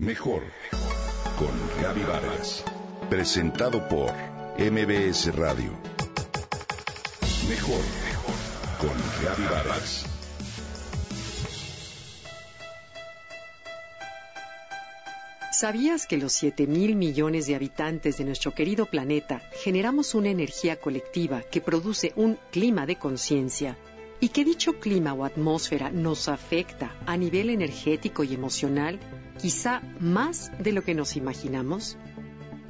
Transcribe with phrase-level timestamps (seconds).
[0.00, 0.42] Mejor
[1.38, 2.64] con Gaby Vargas.
[3.10, 4.10] Presentado por
[4.56, 5.76] MBS Radio.
[7.46, 7.82] Mejor
[8.78, 10.06] con Gaby Vargas.
[15.52, 20.76] ¿Sabías que los 7 mil millones de habitantes de nuestro querido planeta generamos una energía
[20.76, 23.76] colectiva que produce un clima de conciencia
[24.18, 28.98] y que dicho clima o atmósfera nos afecta a nivel energético y emocional,
[29.40, 31.96] quizá más de lo que nos imaginamos?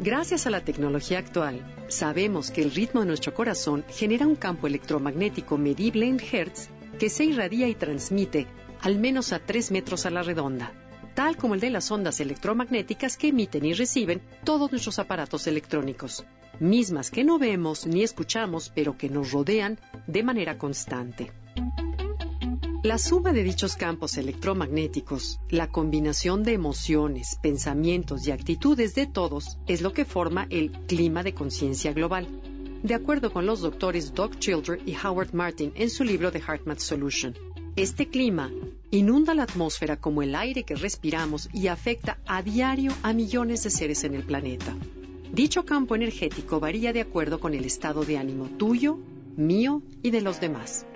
[0.00, 4.66] Gracias a la tecnología actual, sabemos que el ritmo de nuestro corazón genera un campo
[4.66, 6.68] electromagnético medible en Hertz
[6.98, 8.46] que se irradia y transmite
[8.82, 10.72] al menos a 3 metros a la redonda,
[11.14, 16.24] tal como el de las ondas electromagnéticas que emiten y reciben todos nuestros aparatos electrónicos,
[16.58, 21.32] mismas que no vemos ni escuchamos, pero que nos rodean de manera constante.
[22.86, 29.58] La suma de dichos campos electromagnéticos, la combinación de emociones, pensamientos y actitudes de todos
[29.66, 32.28] es lo que forma el clima de conciencia global,
[32.84, 36.78] de acuerdo con los doctores Doug Childer y Howard Martin en su libro The HeartMath
[36.78, 37.34] Solution.
[37.74, 38.52] Este clima
[38.92, 43.70] inunda la atmósfera como el aire que respiramos y afecta a diario a millones de
[43.70, 44.76] seres en el planeta.
[45.32, 48.96] Dicho campo energético varía de acuerdo con el estado de ánimo tuyo,
[49.36, 50.86] mío y de los demás.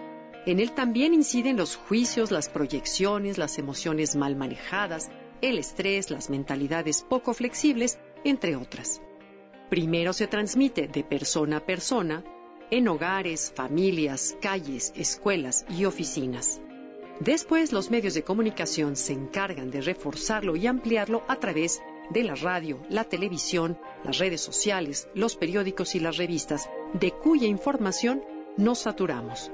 [0.47, 5.11] En él también inciden los juicios, las proyecciones, las emociones mal manejadas,
[5.43, 9.03] el estrés, las mentalidades poco flexibles, entre otras.
[9.69, 12.25] Primero se transmite de persona a persona
[12.71, 16.61] en hogares, familias, calles, escuelas y oficinas.
[17.21, 22.35] Después los medios de comunicación se encargan de reforzarlo y ampliarlo a través de la
[22.35, 28.25] radio, la televisión, las redes sociales, los periódicos y las revistas, de cuya información
[28.57, 29.51] nos saturamos.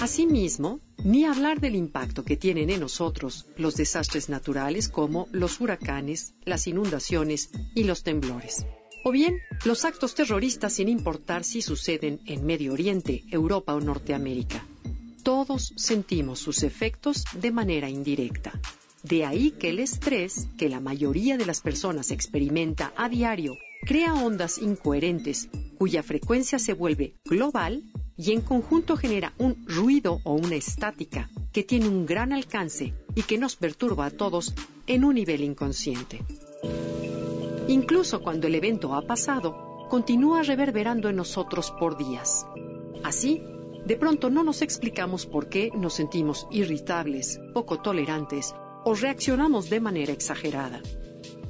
[0.00, 6.34] Asimismo, ni hablar del impacto que tienen en nosotros los desastres naturales como los huracanes,
[6.44, 8.64] las inundaciones y los temblores.
[9.04, 14.64] O bien, los actos terroristas sin importar si suceden en Medio Oriente, Europa o Norteamérica.
[15.24, 18.52] Todos sentimos sus efectos de manera indirecta.
[19.02, 24.14] De ahí que el estrés que la mayoría de las personas experimenta a diario crea
[24.14, 27.82] ondas incoherentes cuya frecuencia se vuelve global
[28.18, 33.22] y en conjunto genera un ruido o una estática que tiene un gran alcance y
[33.22, 34.52] que nos perturba a todos
[34.88, 36.20] en un nivel inconsciente.
[37.68, 42.44] Incluso cuando el evento ha pasado, continúa reverberando en nosotros por días.
[43.04, 43.40] Así,
[43.86, 49.80] de pronto no nos explicamos por qué nos sentimos irritables, poco tolerantes o reaccionamos de
[49.80, 50.82] manera exagerada.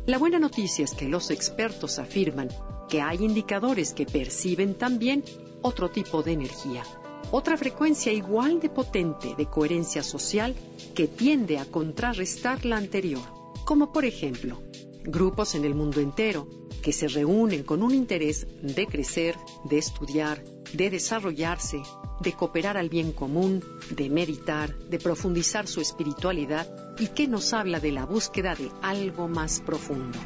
[0.06, 2.48] La buena noticia es que los expertos afirman
[2.88, 5.24] que hay indicadores que perciben también
[5.62, 6.82] otro tipo de energía,
[7.30, 10.54] otra frecuencia igual de potente de coherencia social
[10.94, 13.22] que tiende a contrarrestar la anterior,
[13.64, 14.62] como por ejemplo
[15.04, 16.46] grupos en el mundo entero
[16.82, 20.42] que se reúnen con un interés de crecer, de estudiar,
[20.72, 21.82] de desarrollarse,
[22.20, 26.66] de cooperar al bien común, de meditar, de profundizar su espiritualidad
[26.98, 30.18] y que nos habla de la búsqueda de algo más profundo.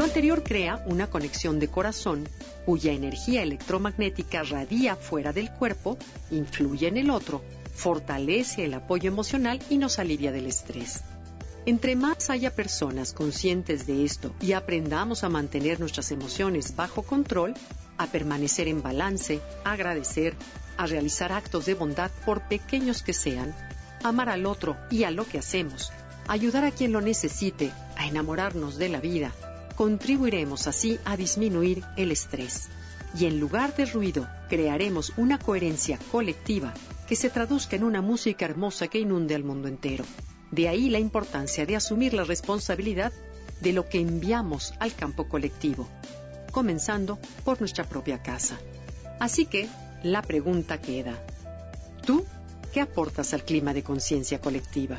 [0.00, 2.26] Lo anterior crea una conexión de corazón
[2.64, 5.98] cuya energía electromagnética radia fuera del cuerpo,
[6.30, 7.42] influye en el otro,
[7.74, 11.02] fortalece el apoyo emocional y nos alivia del estrés.
[11.66, 17.52] Entre más haya personas conscientes de esto y aprendamos a mantener nuestras emociones bajo control,
[17.98, 20.34] a permanecer en balance, a agradecer,
[20.78, 23.54] a realizar actos de bondad por pequeños que sean,
[24.02, 25.92] amar al otro y a lo que hacemos,
[26.26, 29.34] ayudar a quien lo necesite, a enamorarnos de la vida,
[29.80, 32.68] Contribuiremos así a disminuir el estrés
[33.18, 36.74] y en lugar de ruido crearemos una coherencia colectiva
[37.08, 40.04] que se traduzca en una música hermosa que inunde al mundo entero.
[40.50, 43.10] De ahí la importancia de asumir la responsabilidad
[43.62, 45.88] de lo que enviamos al campo colectivo,
[46.52, 48.58] comenzando por nuestra propia casa.
[49.18, 49.66] Así que
[50.02, 51.14] la pregunta queda,
[52.04, 52.26] ¿tú
[52.74, 54.98] qué aportas al clima de conciencia colectiva?